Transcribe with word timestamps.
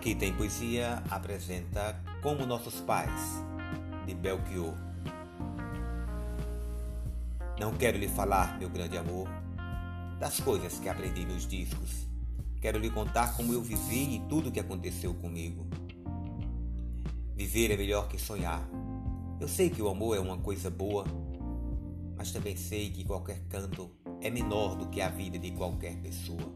Aqui 0.00 0.14
tem 0.14 0.32
poesia 0.32 1.02
apresenta 1.10 1.94
Como 2.22 2.46
Nossos 2.46 2.80
Pais, 2.80 3.20
de 4.06 4.14
Belchior. 4.14 4.72
Não 7.58 7.74
quero 7.74 7.98
lhe 7.98 8.08
falar, 8.08 8.58
meu 8.58 8.70
grande 8.70 8.96
amor, 8.96 9.28
das 10.18 10.40
coisas 10.40 10.78
que 10.78 10.88
aprendi 10.88 11.26
nos 11.26 11.46
discos. 11.46 12.06
Quero 12.62 12.78
lhe 12.78 12.88
contar 12.88 13.36
como 13.36 13.52
eu 13.52 13.60
vivi 13.60 14.16
e 14.16 14.20
tudo 14.20 14.48
o 14.48 14.50
que 14.50 14.58
aconteceu 14.58 15.12
comigo. 15.12 15.66
Viver 17.36 17.70
é 17.70 17.76
melhor 17.76 18.08
que 18.08 18.18
sonhar. 18.18 18.66
Eu 19.38 19.48
sei 19.48 19.68
que 19.68 19.82
o 19.82 19.88
amor 19.90 20.16
é 20.16 20.20
uma 20.20 20.38
coisa 20.38 20.70
boa, 20.70 21.04
mas 22.16 22.32
também 22.32 22.56
sei 22.56 22.90
que 22.90 23.04
qualquer 23.04 23.42
canto 23.50 23.90
é 24.22 24.30
menor 24.30 24.76
do 24.76 24.86
que 24.86 25.02
a 25.02 25.10
vida 25.10 25.38
de 25.38 25.50
qualquer 25.50 25.94
pessoa. 25.96 26.54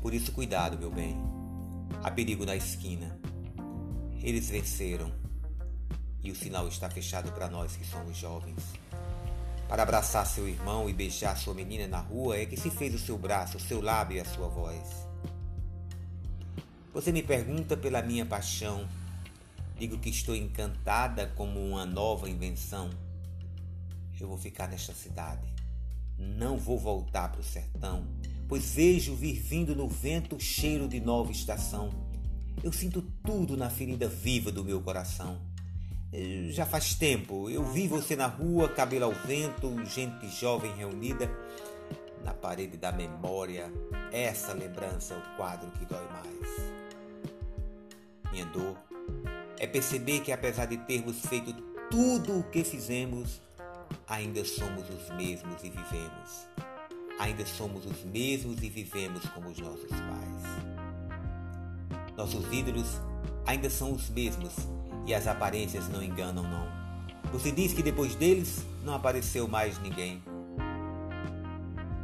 Por 0.00 0.14
isso, 0.14 0.32
cuidado, 0.32 0.78
meu 0.78 0.90
bem. 0.90 1.41
Há 2.04 2.10
perigo 2.10 2.44
na 2.44 2.56
esquina. 2.56 3.16
Eles 4.20 4.50
venceram 4.50 5.12
e 6.20 6.32
o 6.32 6.34
sinal 6.34 6.66
está 6.66 6.90
fechado 6.90 7.30
para 7.30 7.48
nós 7.48 7.76
que 7.76 7.86
somos 7.86 8.16
jovens. 8.16 8.58
Para 9.68 9.84
abraçar 9.84 10.26
seu 10.26 10.48
irmão 10.48 10.90
e 10.90 10.92
beijar 10.92 11.36
sua 11.38 11.54
menina 11.54 11.86
na 11.86 12.00
rua 12.00 12.36
é 12.36 12.44
que 12.44 12.56
se 12.56 12.70
fez 12.70 12.92
o 12.92 12.98
seu 12.98 13.16
braço, 13.16 13.56
o 13.56 13.60
seu 13.60 13.80
lábio 13.80 14.16
e 14.16 14.20
a 14.20 14.24
sua 14.24 14.48
voz. 14.48 14.82
Você 16.92 17.12
me 17.12 17.22
pergunta 17.22 17.76
pela 17.76 18.02
minha 18.02 18.26
paixão. 18.26 18.88
Digo 19.78 19.96
que 19.96 20.10
estou 20.10 20.34
encantada 20.34 21.28
como 21.36 21.64
uma 21.64 21.86
nova 21.86 22.28
invenção. 22.28 22.90
Eu 24.20 24.26
vou 24.26 24.38
ficar 24.38 24.66
nesta 24.66 24.92
cidade. 24.92 25.46
Não 26.18 26.58
vou 26.58 26.80
voltar 26.80 27.30
para 27.30 27.40
o 27.40 27.44
sertão 27.44 28.06
pois 28.48 28.74
vejo 28.74 29.14
vir 29.14 29.40
vindo 29.40 29.74
no 29.74 29.88
vento 29.88 30.36
o 30.36 30.40
cheiro 30.40 30.88
de 30.88 31.00
nova 31.00 31.32
estação. 31.32 31.90
Eu 32.62 32.72
sinto 32.72 33.02
tudo 33.24 33.56
na 33.56 33.70
ferida 33.70 34.08
viva 34.08 34.52
do 34.52 34.64
meu 34.64 34.80
coração. 34.80 35.40
Já 36.50 36.66
faz 36.66 36.94
tempo, 36.94 37.48
eu 37.48 37.64
vi 37.64 37.88
você 37.88 38.14
na 38.14 38.26
rua, 38.26 38.68
cabelo 38.68 39.06
ao 39.06 39.12
vento, 39.12 39.84
gente 39.86 40.28
jovem 40.28 40.72
reunida. 40.76 41.30
Na 42.22 42.34
parede 42.34 42.76
da 42.76 42.92
memória, 42.92 43.72
essa 44.12 44.52
lembrança 44.52 45.14
é 45.14 45.18
o 45.18 45.36
quadro 45.36 45.70
que 45.72 45.86
dói 45.86 46.06
mais. 46.10 46.72
Minha 48.30 48.46
dor 48.46 48.76
é 49.58 49.66
perceber 49.66 50.20
que, 50.20 50.30
apesar 50.30 50.66
de 50.66 50.76
termos 50.76 51.20
feito 51.26 51.52
tudo 51.90 52.38
o 52.38 52.44
que 52.44 52.62
fizemos, 52.62 53.40
ainda 54.06 54.44
somos 54.44 54.84
os 54.88 55.08
mesmos 55.16 55.64
e 55.64 55.70
vivemos 55.70 56.71
ainda 57.18 57.44
somos 57.46 57.84
os 57.86 58.04
mesmos 58.04 58.62
e 58.62 58.68
vivemos 58.68 59.24
como 59.30 59.48
os 59.50 59.58
nossos 59.58 59.90
pais. 59.90 60.42
Nossos 62.16 62.52
ídolos 62.52 63.00
ainda 63.46 63.70
são 63.70 63.92
os 63.92 64.08
mesmos 64.10 64.54
e 65.06 65.14
as 65.14 65.26
aparências 65.26 65.88
não 65.88 66.02
enganam, 66.02 66.42
não. 66.42 66.82
Você 67.32 67.50
diz 67.50 67.72
que 67.72 67.82
depois 67.82 68.14
deles 68.14 68.64
não 68.84 68.94
apareceu 68.94 69.48
mais 69.48 69.78
ninguém. 69.80 70.22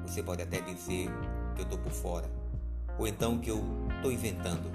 Você 0.07 0.23
pode 0.23 0.43
até 0.43 0.61
dizer 0.61 1.09
que 1.55 1.61
eu 1.61 1.65
estou 1.65 1.79
por 1.79 1.93
fora, 1.93 2.31
ou 2.99 3.07
então 3.07 3.39
que 3.39 3.51
eu 3.51 3.63
estou 3.97 4.11
inventando. 4.11 4.71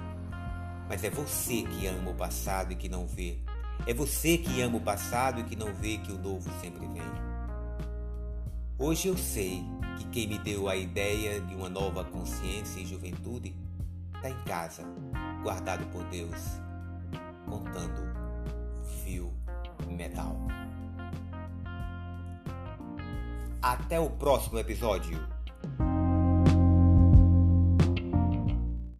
Mas 0.88 1.02
é 1.02 1.10
você 1.10 1.62
que 1.62 1.86
ama 1.86 2.10
o 2.10 2.14
passado 2.14 2.72
e 2.72 2.76
que 2.76 2.88
não 2.88 3.06
vê. 3.06 3.38
É 3.86 3.92
você 3.92 4.38
que 4.38 4.60
ama 4.60 4.76
o 4.76 4.80
passado 4.80 5.40
e 5.40 5.44
que 5.44 5.56
não 5.56 5.74
vê 5.74 5.98
que 5.98 6.12
o 6.12 6.18
novo 6.18 6.48
sempre 6.60 6.86
vem. 6.86 7.02
Hoje 8.78 9.08
eu 9.08 9.16
sei 9.16 9.64
quem 10.14 10.28
me 10.28 10.38
deu 10.38 10.68
a 10.68 10.76
ideia 10.76 11.40
de 11.40 11.56
uma 11.56 11.68
nova 11.68 12.04
consciência 12.04 12.78
e 12.78 12.86
juventude 12.86 13.52
está 14.14 14.30
em 14.30 14.44
casa, 14.44 14.84
guardado 15.42 15.84
por 15.86 16.04
Deus, 16.04 16.40
contando 17.44 18.00
fio 19.02 19.34
metal. 19.88 20.36
Até 23.60 23.98
o 23.98 24.08
próximo 24.08 24.60
episódio. 24.60 25.33